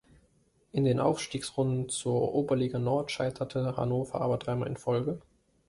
[0.71, 5.21] In den Aufstiegsrunden zur Oberliga Nord scheiterte Hannover aber dreimal in Folge.